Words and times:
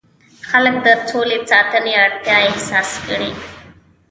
خلک 0.49 0.75
د 0.85 0.87
سولې 1.11 1.37
ساتنې 1.51 1.93
اړتیا 2.05 2.37
احساس 2.49 2.89
کړي. 3.07 3.31